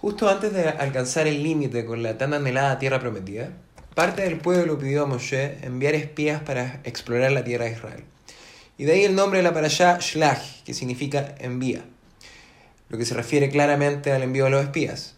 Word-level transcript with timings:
Justo 0.00 0.28
antes 0.28 0.52
de 0.52 0.68
alcanzar 0.68 1.26
el 1.26 1.42
límite 1.42 1.86
con 1.86 2.02
la 2.02 2.18
tan 2.18 2.34
anhelada 2.34 2.78
tierra 2.78 3.00
prometida, 3.00 3.48
parte 3.94 4.22
del 4.22 4.36
pueblo 4.36 4.78
pidió 4.78 5.04
a 5.04 5.06
Moshe 5.06 5.56
enviar 5.62 5.94
espías 5.94 6.42
para 6.42 6.80
explorar 6.84 7.32
la 7.32 7.44
tierra 7.44 7.64
de 7.64 7.72
Israel. 7.72 8.04
Y 8.76 8.84
de 8.84 8.92
ahí 8.92 9.04
el 9.04 9.14
nombre 9.14 9.38
de 9.38 9.42
la 9.42 9.54
parashá 9.54 9.98
Shlach, 9.98 10.62
que 10.64 10.74
significa 10.74 11.34
envía, 11.38 11.82
lo 12.90 12.98
que 12.98 13.06
se 13.06 13.14
refiere 13.14 13.48
claramente 13.48 14.12
al 14.12 14.22
envío 14.22 14.44
de 14.44 14.50
los 14.50 14.64
espías. 14.64 15.14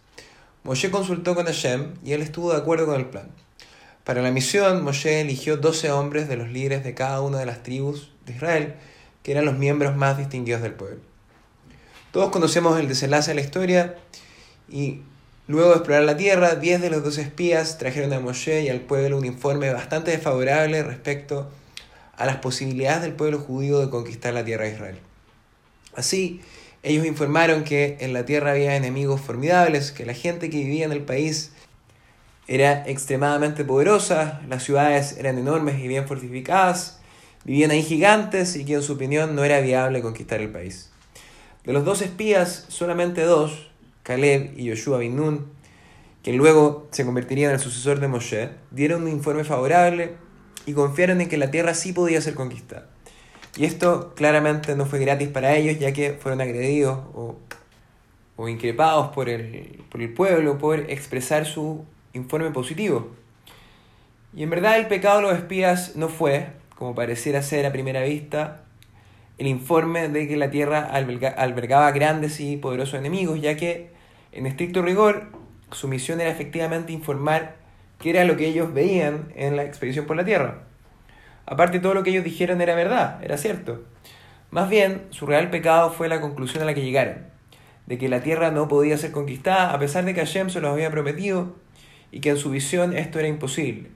Moshe 0.63 0.93
consultó 0.93 1.35
con 1.35 1.47
Hashem 1.47 1.95
y 2.05 2.13
él 2.13 2.23
estuvo 2.23 2.53
de 2.53 2.59
acuerdo 2.59 2.87
con 2.87 2.95
el 2.95 3.07
plan. 3.07 3.31
Para 4.05 4.23
la 4.23 4.31
misión, 4.31 4.85
Moshe 4.85 5.21
eligió 5.21 5.57
12 5.57 5.91
hombres 5.91 6.29
de 6.29 6.37
los 6.37 6.51
líderes 6.51 6.85
de 6.85 6.95
cada 6.95 7.21
una 7.21 7.39
de 7.39 7.47
las 7.47 7.65
tribus 7.65 8.13
de 8.27 8.35
Israel, 8.35 8.75
que 9.25 9.33
eran 9.33 9.45
los 9.45 9.59
miembros 9.59 9.97
más 9.97 10.17
distinguidos 10.17 10.63
del 10.63 10.75
pueblo. 10.75 11.01
Todos 12.13 12.31
conocemos 12.31 12.79
el 12.79 12.87
desenlace 12.87 13.33
de 13.33 13.35
la 13.35 13.41
historia 13.41 13.97
y 14.71 15.03
luego 15.47 15.71
de 15.71 15.77
explorar 15.77 16.05
la 16.05 16.17
tierra, 16.17 16.55
10 16.55 16.81
de 16.81 16.91
los 16.91 17.03
12 17.03 17.23
espías 17.23 17.79
trajeron 17.79 18.13
a 18.13 18.21
Moshe 18.21 18.63
y 18.63 18.69
al 18.69 18.81
pueblo 18.81 19.19
un 19.19 19.25
informe 19.25 19.73
bastante 19.73 20.11
desfavorable 20.11 20.83
respecto 20.83 21.51
a 22.17 22.27
las 22.27 22.37
posibilidades 22.37 23.03
del 23.03 23.13
pueblo 23.13 23.39
judío 23.39 23.81
de 23.81 23.91
conquistar 23.91 24.35
la 24.35 24.45
tierra 24.45 24.65
de 24.65 24.73
Israel. 24.73 24.99
Así, 25.95 26.41
ellos 26.83 27.07
informaron 27.07 27.65
que 27.65 27.97
en 28.01 28.13
la 28.13 28.25
tierra 28.25 28.53
había 28.53 28.77
enemigos 28.77 29.21
formidables, 29.21 29.93
que 29.93 30.07
la 30.07 30.15
gente 30.15 30.51
que 30.51 30.59
vivía 30.59 30.85
en 30.85 30.93
el 30.93 31.03
país 31.03 31.53
era 32.47 32.89
extremadamente 32.89 33.65
poderosa, 33.65 34.41
las 34.49 34.65
ciudades 34.65 35.17
eran 35.19 35.39
enormes 35.39 35.79
y 35.81 35.89
bien 35.89 36.07
fortificadas, 36.07 36.99
vivían 37.45 37.71
ahí 37.71 37.83
gigantes 37.83 38.57
y 38.57 38.65
que 38.65 38.75
en 38.75 38.83
su 38.83 38.95
opinión 38.95 39.35
no 39.35 39.45
era 39.45 39.61
viable 39.61 40.01
conquistar 40.03 40.41
el 40.41 40.51
país. 40.51 40.91
De 41.65 41.73
los 41.73 41.85
dos 41.85 42.01
espías, 42.01 42.65
solamente 42.69 43.23
dos, 43.23 43.69
Caleb 44.09 44.55
y 44.57 44.71
Joshua 44.71 44.97
bin 44.99 45.17
Nun, 45.17 45.47
que 46.23 46.33
luego 46.33 46.89
se 46.93 47.05
convertirían 47.05 47.51
en 47.51 47.57
el 47.57 47.61
sucesor 47.61 48.01
de 48.01 48.09
Moshe, 48.09 48.49
dieron 48.71 49.03
un 49.03 49.09
informe 49.11 49.45
favorable 49.45 50.15
y 50.65 50.73
confiaron 50.73 51.21
en 51.21 51.29
que 51.29 51.37
la 51.37 51.51
tierra 51.51 51.75
sí 51.75 51.93
podía 51.93 52.23
ser 52.23 52.35
conquistada. 52.35 52.87
Y 53.59 53.67
esto 53.67 54.15
claramente 54.17 54.75
no 54.77 54.87
fue 54.87 54.99
gratis 54.99 55.29
para 55.29 55.55
ellos, 55.57 55.79
ya 55.79 55.93
que 55.93 56.15
fueron 56.15 56.41
agredidos 56.41 56.99
o, 57.15 57.37
o 58.37 58.49
increpados 58.49 59.09
por 59.09 59.29
el, 59.29 59.85
por 59.91 60.01
el 60.01 60.15
pueblo 60.15 60.57
por 60.57 60.79
expresar 60.91 61.45
su 61.45 61.85
informe 62.15 62.51
positivo. 62.51 63.11
Y 64.35 64.43
en 64.43 64.49
verdad 64.49 64.79
el 64.79 64.87
pecado 64.87 65.17
de 65.17 65.23
los 65.25 65.37
espías 65.37 65.97
no 65.97 66.09
fue, 66.09 66.47
como 66.77 66.95
pareciera 66.95 67.43
ser 67.43 67.67
a 67.67 67.73
primera 67.73 68.03
vista, 68.05 68.63
el 69.37 69.47
informe 69.49 70.09
de 70.09 70.27
que 70.27 70.39
la 70.39 70.51
tierra 70.51 70.81
albergaba 70.81 71.93
grandes 71.93 72.41
y 72.41 72.57
poderosos 72.57 72.99
enemigos, 72.99 73.39
ya 73.43 73.55
que, 73.55 73.98
en 74.33 74.47
estricto 74.47 74.83
rigor, 74.83 75.29
su 75.73 75.89
misión 75.89 76.21
era 76.21 76.31
efectivamente 76.31 76.93
informar 76.93 77.57
qué 77.99 78.11
era 78.11 78.25
lo 78.25 78.37
que 78.37 78.47
ellos 78.47 78.73
veían 78.73 79.33
en 79.35 79.57
la 79.57 79.65
expedición 79.65 80.07
por 80.07 80.17
la 80.17 80.25
tierra. 80.25 80.63
Aparte, 81.47 81.81
todo 81.81 81.95
lo 81.95 82.03
que 82.03 82.11
ellos 82.11 82.25
dijeron 82.25 82.61
era 82.61 82.75
verdad, 82.75 83.23
era 83.25 83.39
cierto. 83.39 83.83
Más 84.51 84.69
bien, 84.69 85.07
su 85.11 85.27
real 85.27 85.51
pecado 85.51 85.91
fue 85.91 86.09
la 86.09 86.21
conclusión 86.21 86.63
a 86.63 86.67
la 86.67 86.75
que 86.75 86.83
llegaron, 86.83 87.27
de 87.87 87.99
que 87.99 88.09
la 88.09 88.23
tierra 88.23 88.51
no 88.51 88.69
podía 88.69 88.97
ser 88.99 89.13
conquistada 89.13 89.73
a 89.73 89.79
pesar 89.79 90.05
de 90.05 90.15
que 90.15 90.21
Hashem 90.21 90.51
se 90.51 90.61
los 90.61 90.73
había 90.73 90.91
prometido 90.91 91.57
y 92.11 92.21
que 92.21 92.31
en 92.31 92.37
su 92.37 92.51
visión 92.51 92.97
esto 92.97 93.19
era 93.19 93.29
imposible. 93.29 93.91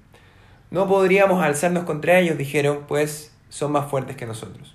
No 0.70 0.86
podríamos 0.86 1.42
alzarnos 1.42 1.84
contra 1.84 2.18
ellos, 2.18 2.38
dijeron, 2.38 2.84
pues 2.88 3.34
son 3.50 3.72
más 3.72 3.90
fuertes 3.90 4.16
que 4.16 4.26
nosotros. 4.26 4.74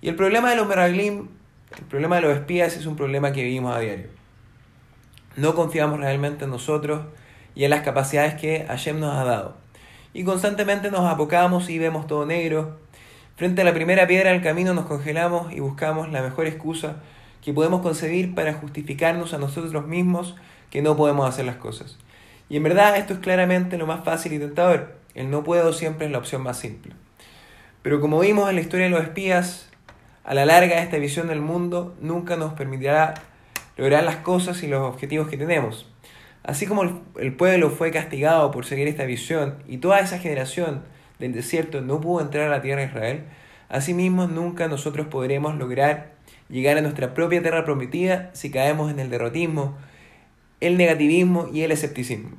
Y 0.00 0.08
el 0.08 0.16
problema 0.16 0.50
de 0.50 0.56
los 0.56 0.66
Meraglim, 0.66 1.28
el 1.76 1.84
problema 1.84 2.16
de 2.16 2.22
los 2.22 2.34
espías 2.34 2.76
es 2.76 2.86
un 2.86 2.96
problema 2.96 3.32
que 3.32 3.42
vivimos 3.42 3.74
a 3.76 3.80
diario. 3.80 4.15
No 5.36 5.54
confiamos 5.54 6.00
realmente 6.00 6.44
en 6.44 6.50
nosotros 6.50 7.02
y 7.54 7.64
en 7.64 7.70
las 7.70 7.82
capacidades 7.82 8.34
que 8.34 8.64
Hashem 8.66 8.98
nos 8.98 9.14
ha 9.14 9.24
dado. 9.24 9.56
Y 10.14 10.24
constantemente 10.24 10.90
nos 10.90 11.02
apocamos 11.10 11.68
y 11.68 11.78
vemos 11.78 12.06
todo 12.06 12.24
negro. 12.24 12.78
Frente 13.36 13.60
a 13.60 13.64
la 13.64 13.74
primera 13.74 14.06
piedra 14.06 14.30
del 14.30 14.42
camino 14.42 14.72
nos 14.72 14.86
congelamos 14.86 15.52
y 15.52 15.60
buscamos 15.60 16.10
la 16.10 16.22
mejor 16.22 16.46
excusa 16.46 16.96
que 17.42 17.52
podemos 17.52 17.82
concebir 17.82 18.34
para 18.34 18.54
justificarnos 18.54 19.34
a 19.34 19.38
nosotros 19.38 19.86
mismos 19.86 20.36
que 20.70 20.80
no 20.80 20.96
podemos 20.96 21.28
hacer 21.28 21.44
las 21.44 21.56
cosas. 21.56 21.98
Y 22.48 22.56
en 22.56 22.62
verdad 22.62 22.96
esto 22.96 23.12
es 23.12 23.18
claramente 23.18 23.76
lo 23.76 23.86
más 23.86 24.04
fácil 24.04 24.32
y 24.32 24.38
tentador. 24.38 24.96
El 25.14 25.30
no 25.30 25.44
puedo 25.44 25.72
siempre 25.72 26.06
es 26.06 26.12
la 26.12 26.18
opción 26.18 26.42
más 26.42 26.58
simple. 26.58 26.92
Pero 27.82 28.00
como 28.00 28.20
vimos 28.20 28.48
en 28.48 28.56
la 28.56 28.62
historia 28.62 28.86
de 28.86 28.90
los 28.90 29.02
espías, 29.02 29.68
a 30.24 30.34
la 30.34 30.46
larga 30.46 30.80
esta 30.80 30.96
visión 30.96 31.28
del 31.28 31.40
mundo 31.40 31.94
nunca 32.00 32.36
nos 32.36 32.54
permitirá 32.54 33.14
lograr 33.76 34.04
las 34.04 34.16
cosas 34.16 34.62
y 34.62 34.68
los 34.68 34.82
objetivos 34.82 35.28
que 35.28 35.36
tenemos. 35.36 35.86
Así 36.42 36.66
como 36.66 37.02
el 37.18 37.34
pueblo 37.34 37.70
fue 37.70 37.90
castigado 37.90 38.50
por 38.50 38.64
seguir 38.64 38.86
esta 38.88 39.04
visión 39.04 39.62
y 39.66 39.78
toda 39.78 40.00
esa 40.00 40.18
generación 40.18 40.82
del 41.18 41.32
desierto 41.32 41.80
no 41.80 42.00
pudo 42.00 42.20
entrar 42.20 42.46
a 42.46 42.50
la 42.50 42.62
tierra 42.62 42.82
de 42.82 42.88
Israel, 42.88 43.24
asimismo 43.68 44.26
nunca 44.26 44.68
nosotros 44.68 45.08
podremos 45.08 45.56
lograr 45.56 46.14
llegar 46.48 46.78
a 46.78 46.82
nuestra 46.82 47.14
propia 47.14 47.42
tierra 47.42 47.64
prometida 47.64 48.30
si 48.32 48.50
caemos 48.50 48.90
en 48.90 49.00
el 49.00 49.10
derrotismo, 49.10 49.76
el 50.60 50.76
negativismo 50.76 51.48
y 51.52 51.62
el 51.62 51.72
escepticismo. 51.72 52.30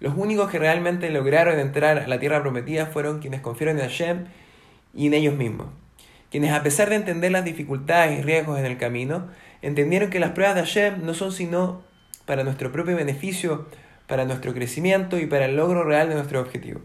Los 0.00 0.14
únicos 0.16 0.48
que 0.50 0.60
realmente 0.60 1.10
lograron 1.10 1.58
entrar 1.58 1.98
a 1.98 2.06
la 2.06 2.20
tierra 2.20 2.40
prometida 2.40 2.86
fueron 2.86 3.18
quienes 3.18 3.40
confiaron 3.40 3.78
en 3.78 3.82
Hashem 3.82 4.26
y 4.94 5.08
en 5.08 5.14
ellos 5.14 5.34
mismos, 5.34 5.66
quienes 6.30 6.52
a 6.52 6.62
pesar 6.62 6.90
de 6.90 6.96
entender 6.96 7.32
las 7.32 7.44
dificultades 7.44 8.18
y 8.18 8.22
riesgos 8.22 8.58
en 8.58 8.66
el 8.66 8.76
camino, 8.78 9.28
entendieron 9.62 10.10
que 10.10 10.20
las 10.20 10.32
pruebas 10.32 10.54
de 10.54 10.62
Hashem 10.62 11.04
no 11.04 11.14
son 11.14 11.32
sino 11.32 11.82
para 12.26 12.44
nuestro 12.44 12.70
propio 12.70 12.96
beneficio, 12.96 13.66
para 14.06 14.24
nuestro 14.24 14.52
crecimiento 14.52 15.18
y 15.18 15.26
para 15.26 15.46
el 15.46 15.56
logro 15.56 15.84
real 15.84 16.08
de 16.08 16.14
nuestro 16.14 16.40
objetivo. 16.40 16.80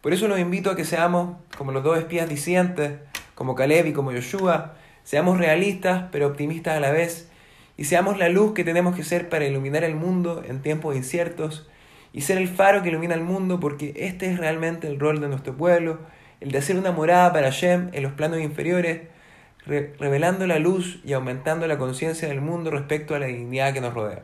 Por 0.00 0.12
eso 0.12 0.28
los 0.28 0.38
invito 0.38 0.70
a 0.70 0.76
que 0.76 0.84
seamos 0.84 1.36
como 1.56 1.72
los 1.72 1.84
dos 1.84 1.98
espías 1.98 2.28
disientes, 2.28 2.92
como 3.34 3.54
Caleb 3.54 3.86
y 3.86 3.92
como 3.92 4.12
Yoshua, 4.12 4.74
seamos 5.04 5.38
realistas 5.38 6.04
pero 6.10 6.26
optimistas 6.26 6.76
a 6.76 6.80
la 6.80 6.90
vez 6.90 7.28
y 7.76 7.84
seamos 7.84 8.18
la 8.18 8.28
luz 8.28 8.52
que 8.52 8.64
tenemos 8.64 8.94
que 8.94 9.04
ser 9.04 9.28
para 9.28 9.46
iluminar 9.46 9.84
el 9.84 9.94
mundo 9.94 10.42
en 10.46 10.62
tiempos 10.62 10.96
inciertos 10.96 11.68
y 12.12 12.22
ser 12.22 12.38
el 12.38 12.48
faro 12.48 12.82
que 12.82 12.88
ilumina 12.88 13.14
el 13.14 13.22
mundo 13.22 13.60
porque 13.60 13.92
este 13.96 14.30
es 14.30 14.38
realmente 14.38 14.86
el 14.86 14.98
rol 14.98 15.20
de 15.20 15.28
nuestro 15.28 15.56
pueblo, 15.56 15.98
el 16.40 16.50
de 16.50 16.58
hacer 16.58 16.76
una 16.76 16.92
morada 16.92 17.32
para 17.32 17.50
Shem 17.50 17.90
en 17.92 18.02
los 18.02 18.12
planos 18.12 18.40
inferiores, 18.40 19.02
revelando 19.66 20.46
la 20.46 20.58
luz 20.58 21.00
y 21.04 21.12
aumentando 21.12 21.66
la 21.66 21.78
conciencia 21.78 22.28
del 22.28 22.40
mundo 22.40 22.70
respecto 22.70 23.14
a 23.14 23.18
la 23.18 23.26
dignidad 23.26 23.72
que 23.72 23.80
nos 23.80 23.94
rodea. 23.94 24.22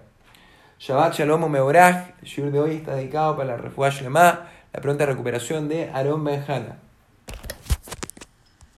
Shabbat 0.78 1.15
Shalom 1.15 1.50
Meorach, 1.50 2.15
el 2.22 2.28
shiur 2.28 2.50
de 2.50 2.60
hoy 2.60 2.76
está 2.76 2.94
dedicado 2.94 3.37
para 3.37 3.50
la 3.50 3.56
Refuah 3.56 3.91
Shlema, 3.91 4.49
la 4.72 4.81
pronta 4.81 5.06
recuperación 5.06 5.69
de 5.69 5.91
Aaron 5.93 6.25
Benjana. 6.25 6.78